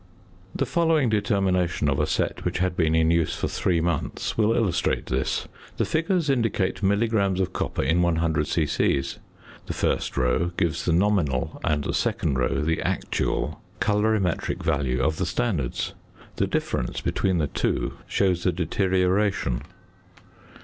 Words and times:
The 0.55 0.65
following 0.65 1.09
determinations 1.09 1.87
of 1.91 1.99
a 1.99 2.07
set 2.07 2.43
which 2.43 2.57
had 2.57 2.75
been 2.75 2.95
in 2.95 3.11
use 3.11 3.35
for 3.35 3.47
three 3.47 3.81
months 3.81 4.35
will 4.35 4.51
illustrate 4.55 5.05
this. 5.05 5.47
The 5.77 5.85
figures 5.85 6.27
indicate 6.27 6.81
milligrams 6.81 7.39
of 7.39 7.53
copper 7.53 7.83
in 7.83 8.01
100 8.01 8.47
c.c.: 8.47 9.03
the 9.67 9.73
first 9.73 10.17
row 10.17 10.53
gives 10.57 10.85
the 10.85 10.91
nominal 10.91 11.61
and 11.63 11.83
the 11.83 11.93
second 11.93 12.39
row 12.39 12.61
the 12.63 12.81
actual 12.81 13.61
colorimetric 13.79 14.63
value 14.63 14.99
of 15.03 15.17
the 15.17 15.25
standards. 15.27 15.93
The 16.37 16.47
difference 16.47 16.99
between 17.01 17.37
the 17.37 17.45
two 17.45 17.99
shows 18.07 18.41
the 18.43 18.51
deterioration. 18.51 19.61